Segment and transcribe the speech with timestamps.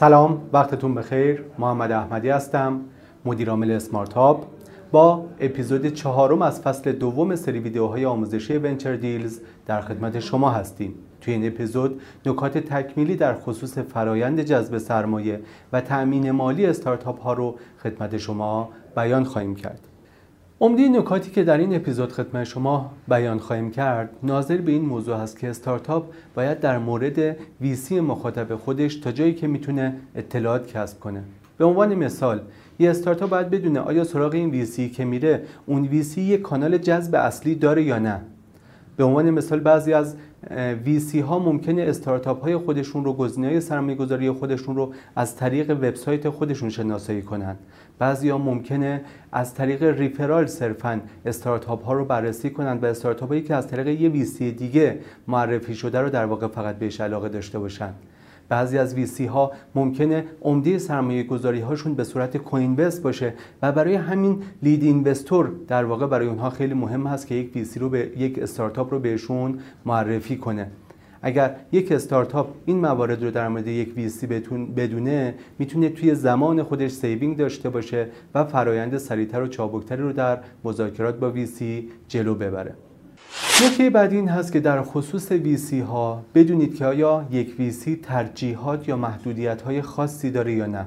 [0.00, 1.44] سلام وقتتون بخیر.
[1.58, 2.80] محمد احمدی هستم
[3.24, 4.46] مدیر عامل اسمارت هاب.
[4.90, 10.94] با اپیزود چهارم از فصل دوم سری ویدیوهای آموزشی ونچر دیلز در خدمت شما هستیم.
[11.20, 15.40] توی این اپیزود نکات تکمیلی در خصوص فرایند جذب سرمایه
[15.72, 19.80] و تأمین مالی استارتاپ ها رو خدمت شما بیان خواهیم کرد.
[20.62, 25.16] امیدی نکاتی که در این اپیزود خدمت شما بیان خواهیم کرد ناظر به این موضوع
[25.16, 26.04] هست که استارتاپ
[26.34, 31.22] باید در مورد ویسی مخاطب خودش تا جایی که می‌تونه اطلاعات کسب کنه.
[31.58, 32.40] به عنوان مثال
[32.78, 37.14] یه استارتاپ باید بدونه آیا سراغ این ویسی که میره اون ویسی یک کانال جذب
[37.14, 38.20] اصلی داره یا نه.
[39.00, 40.16] به عنوان مثال بعضی از
[40.84, 45.70] ویسی ها ممکنه استارتاپ های خودشون رو گزینه های سرمایه گذاری خودشون رو از طریق
[45.70, 47.58] وبسایت خودشون شناسایی کنند
[47.98, 49.00] بعضی ها ممکنه
[49.32, 53.86] از طریق ریفرال صرفا استارتاپ ها رو بررسی کنند و استارتاپ هایی که از طریق
[53.86, 57.94] یه ویسی دیگه معرفی شده رو در واقع فقط بهش علاقه داشته باشند
[58.50, 63.94] بعضی از VC ها ممکنه عمده سرمایه گذاری هاشون به صورت co-invest باشه و برای
[63.94, 68.12] همین lead investor در واقع برای اونها خیلی مهم هست که یک VC رو به
[68.16, 70.70] یک استارتاپ رو بهشون معرفی کنه.
[71.22, 74.26] اگر یک استارتاپ این موارد رو در مورد یک ویسی
[74.76, 80.38] بدونه می‌تونه توی زمان خودش saving داشته باشه و فرایند سریعتر و چابکتری رو در
[80.64, 82.74] مذاکرات با ویسی جلو ببره.
[83.66, 88.88] نکته بعدی این هست که در خصوص ویسی ها بدونید که آیا یک ویسی ترجیحات
[88.88, 90.86] یا محدودیت های خاصی داره یا نه.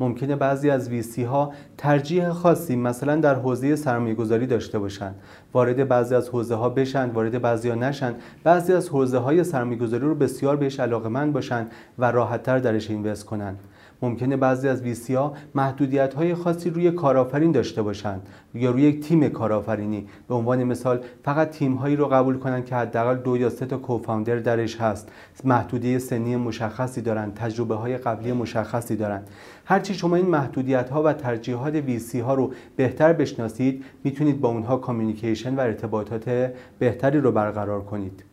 [0.00, 5.14] ممکنه بعضی از ویسی ها ترجیح خاصی مثلا در حوزه سرمایه گذاری داشته باشند.
[5.52, 8.14] وارد بعضی از حوزه ها بشن وارد بعضی ها نشن.
[8.44, 11.66] بعضی از حوزه های سرمایه گذاری رو بسیار بهش علاقه باشن
[11.98, 13.58] و راحتتر درش اینوست کنند
[14.04, 19.00] ممکنه بعضی از ویسی ها محدودیت های خاصی روی کارآفرین داشته باشند یا روی یک
[19.00, 20.06] تیم کارآفرینی.
[20.28, 23.78] به عنوان مثال فقط تیم هایی رو قبول کنند که حداقل دو یا سه تا
[23.78, 25.08] کوفاندر درش هست.
[25.44, 29.28] محدودیت سنی مشخصی دارند تجربه های قبلی مشخصی دارند.
[29.64, 34.76] هرچی شما این محدودیت ها و ترجیحات ویسی ها رو بهتر بشناسید می‌تونید با اونها
[34.76, 38.24] کامیونیکیشن و ارتباطات بهتری رو برقرار کنید.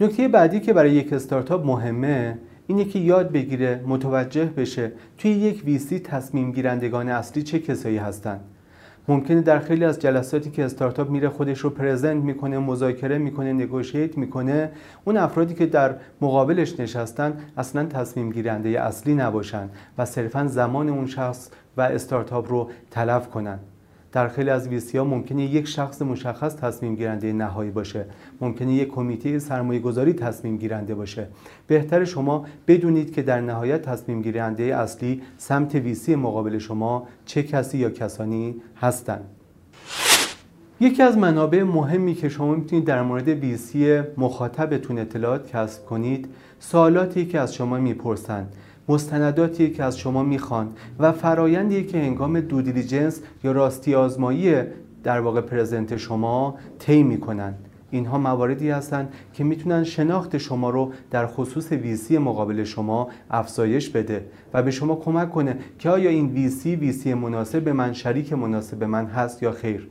[0.00, 2.38] نکته بعدی که برای یک استارتاپ مهمه
[2.70, 8.40] اینه که یاد بگیره متوجه بشه توی یک ویسی تصمیم گیرندگان اصلی چه کسایی هستند.
[9.08, 14.18] ممکنه در خیلی از جلساتی که استارتاپ میره خودش رو پرزنت می‌کنه مذاکره می‌کنه نگوشیت
[14.18, 14.70] می‌کنه
[15.04, 19.68] اون افرادی که در مقابلش نشستن اصلا تصمیم گیرنده اصلی نباشن
[19.98, 23.58] و صرفا زمان اون شخص و استارتاپ رو تلف کنن.
[24.12, 28.04] در خیلی از ویسی ها ممکنه یک شخص مشخص تصمیم گیرنده نهایی باشه.
[28.40, 31.26] ممکنه یک کمیته سرمایه گذاری تصمیم گیرنده باشه.
[31.66, 37.78] بهتر شما بدونید که در نهایت تصمیم گیرنده اصلی سمت ویسی مقابل شما چه کسی
[37.78, 39.24] یا کسانی هستند.
[40.80, 47.26] یکی از منابع مهمی که شما می‌تونید در مورد ویسی مخاطبتون اطلاعات کسب کنید سوالاتی
[47.26, 48.52] که از شما می‌پرسند.
[48.88, 50.68] مستنداتی که از شما می‌خوان
[50.98, 54.54] و فرایندی که هنگام دو دیلیجنس یا راستی آزمایی
[55.04, 57.54] در واقع پرزنت شما طی می‌کنن.
[57.90, 64.24] اینها مواردی هستند که می‌تونن شناخت شما رو در خصوص VC مقابل شما افزایش بده
[64.54, 68.76] و به شما کمک کنه که آیا این ویسی ویسی مناسب به من شریک مناسب
[68.76, 69.88] به من هست یا خیر.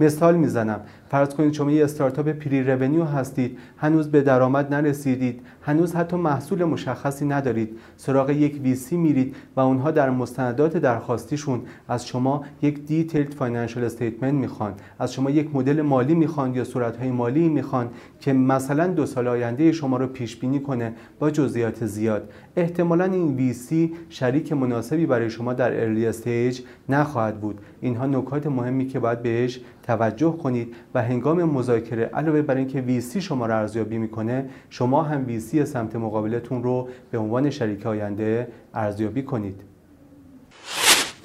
[0.00, 0.80] مثال می‌زنم.
[1.08, 3.58] فرض کنید شما یه استارتاپ pre-revenue هستید.
[3.76, 5.40] هنوز به درآمد نرسیدید.
[5.62, 7.76] هنوز حتی محصول مشخصی ندارید.
[7.96, 14.34] سراغ یک VC میرید و اونها در مستندات درخواستیشون از شما یک detailed financial statement
[14.34, 14.74] می‌خوان.
[14.98, 17.88] از شما یک مدل مالی می‌خوان یا صورتهای مالی می‌خوان
[18.20, 22.32] که مثلا دو سال آینده شما رو پیش بینی کنه با جزئیات زیاد.
[22.56, 27.58] احتمالا این ویسی شریک مناسبی برای شما در ارلی استیج نخواهد بود.
[27.80, 29.60] اینها نکات مهمی که باید بهش
[29.90, 35.26] توجه کنید و هنگام مذاکره علاوه بر اینکه ویسی شما را ارزیابی می‌کنه شما هم
[35.26, 39.60] ویسی سمت مقابلتون رو به عنوان شریک آینده ارزیابی کنید.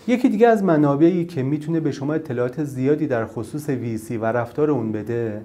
[0.07, 4.71] یکی دیگه از منابعی که می‌تونه به شما اطلاعات زیادی در خصوص ویسی و رفتار
[4.71, 5.41] اون بده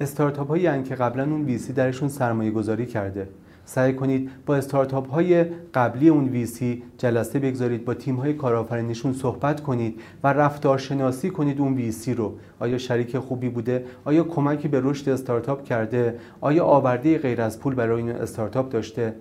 [0.00, 3.28] استارتاپ هایی که قبلا اون ویسی درشون سرمایه گذاری کرده.
[3.68, 5.44] سعی کنید با استارتاپ های
[5.74, 11.60] قبلی اون ویسی جلسه بگذارید با تیم های کارآفرینیشون صحبت کنید و رفتار شناسی کنید
[11.60, 12.32] اون ویسی رو.
[12.58, 17.74] آیا شریک خوبی بوده؟ آیا کمکی به رشد استارتاپ کرده؟ آیا آورده غیر از پول
[17.74, 19.14] برای این استارتاپ داشته؟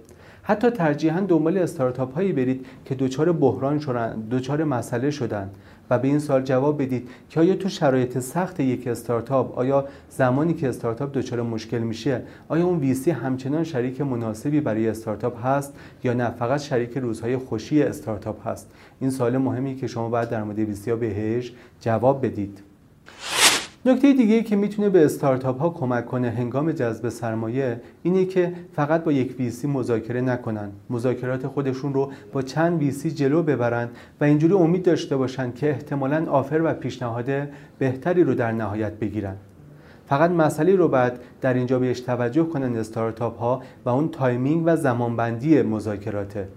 [0.44, 5.50] حتی ترجیحاً دنبال استارتاپ هایی برید که دچار بحران شدن دچار مسئله شدن.
[5.89, 10.54] و به این سال جواب بدید که آیا تو شرایط سخت یک استارتاپ آیا زمانی
[10.54, 15.74] که استارتاپ دچار مشکل میشه آیا اون ویسی همچنان شریک مناسبی برای استارتاپ هست
[16.04, 20.44] یا نه؟ فقط شریک روزهای خوشی استارتاپ هست؟ این سال مهمی که شما باید در
[20.44, 22.67] مورد ویسی بهش جواب بدید.
[23.88, 29.04] نکته دیگه که می‌تونه به استارتاپ ها کمک کنه هنگام جذب سرمایه اینه که فقط
[29.04, 30.72] با یک ویسی مذاکره نکنن.
[30.89, 33.89] مذاکرات خودشون رو با چند ویسی جلو ببرن
[34.22, 37.30] و اینجوری امید داشته باشن که احتمالا offer و پیشنهاد
[37.80, 39.36] بهتری رو در نهایت بگیرن.
[40.07, 44.75] فقط مسئله رو باید در اینجا بهش توجه کنن استارتاپ ها و اون timing و
[44.75, 46.48] زمانبندی مذاکراته.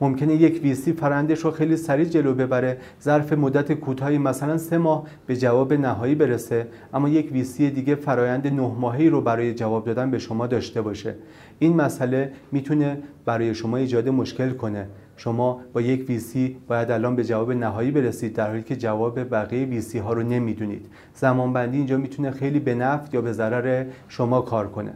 [0.00, 2.78] ممکنه یک VC فرایندش رو خیلی سریع جلو ببره.
[3.02, 6.66] ظرف مدت کوتاهی مثلا سه ماه به جواب نهایی برسه.
[6.94, 11.14] اما یک VC دیگه فرایند نه ماهی رو برای جواب دادن به شما داشته باشه.
[11.58, 14.86] این مسئله می‌تونه برای شما ایجاد مشکل کنه.
[15.16, 19.64] شما با یک ویسی باید الان به جواب نهایی برسید در حالی که جواب بقیه
[19.64, 20.86] ویسی ها رو نمی‌دونید.
[21.14, 24.92] زمانبندی اینجا می‌تونه خیلی به نفع یا به ضرر شما کار کنه.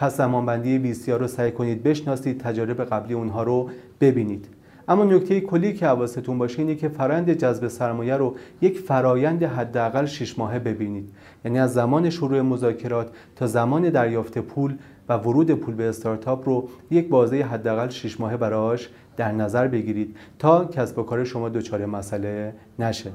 [0.00, 3.70] پس زمانبندی ویسی ها رو سعی کنید بشناسید تجارب قبلی اونها رو
[4.00, 4.48] ببینید.
[4.88, 10.06] اما نکته کلی که حواستون باشه اینه که فرایند جذب سرمایه رو یک فرایند حداقل
[10.06, 11.10] 6 ماهه ببینید.
[11.44, 14.74] یعنی از زمان شروع مذاکرات تا زمان دریافت پول
[15.08, 20.16] و ورود پول به استارتاپ رو یک بازه حداقل 6 ماهه براش در نظر بگیرید
[20.38, 23.10] تا کسب و کار شما دچار مسئله نشه.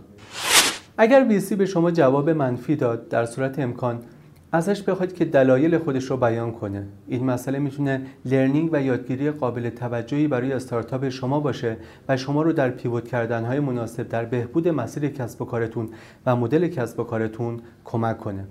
[0.97, 3.99] اگر ویسی به شما جواب منفی داد در صورت امکان
[4.55, 6.87] ازش بخواید که دلایل خودش رو بیان کنه.
[7.07, 11.77] این مسئله می‌تونه لرنینگ و یادگیری قابل توجهی برای استارتاپ شما باشه
[12.09, 15.89] و شما رو در پیوت کردن های مناسب در بهبود مسیر کسب و کارتون
[16.25, 18.45] و مدل کسب و کارتون کمک کنه.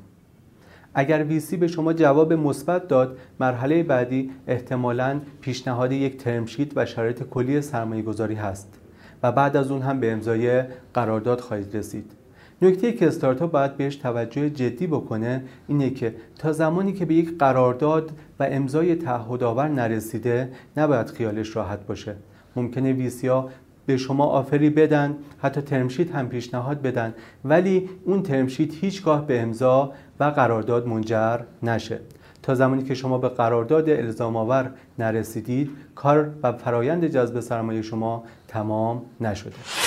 [0.95, 7.23] اگر ویسی به شما جواب مثبت داد مرحله بعدی احتمالا پیشنهاد یک ترمشیت و شرایط
[7.23, 8.81] کلی سرمایه گذاری هست
[9.23, 10.65] و بعد از اون هم به امضای
[10.95, 12.24] قرارداد خواهید رسید.
[12.65, 17.39] نکته که استارتاپ باید بهش توجه جدی بکنه اینه که تا زمانی که به یک
[17.39, 22.17] قرارداد و امضای تعهدآور نرسیده نباید خیالش راحت باشه.
[22.57, 23.49] ممکنه ویسیا
[23.87, 27.15] به شما آفری بدن حتی ترمشیت هم پیشنهاد بدن
[27.45, 32.01] ولی اون ترمشیت هیچگاه به امضا و قرارداد منجر نشه.
[32.43, 38.25] تا زمانی که شما به قرارداد الزام آور نرسیدید کار و فرایند جذب سرمایه شما
[38.49, 39.84] تمام نشده.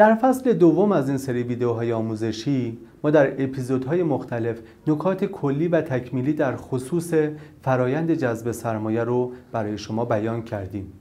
[0.00, 5.80] در فصل دوم از این سری ویدیوهای آموزشی ما در اپیزودهای مختلف نکات کلی و
[5.80, 7.14] تکمیلی در خصوص
[7.62, 10.92] فرایند جذب سرمایه رو برای شما بیان کردیم.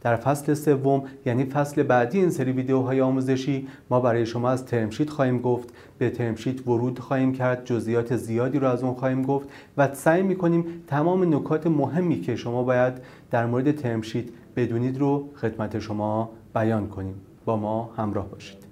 [0.00, 5.10] در فصل سوم یعنی فصل بعدی این سری ویدیوهای آموزشی ما برای شما از ترمشیت
[5.10, 9.94] خواهیم گفت به ترمشیت ورود خواهیم کرد جزئیات زیادی رو از اون خواهیم گفت و
[9.94, 12.94] سعی می‌کنیم تمام نکات مهمی که شما باید
[13.30, 14.24] در مورد ترمشیت
[14.56, 17.31] بدونید رو خدمت شما بیان کنیم.
[17.44, 18.71] با ما همراه باشید.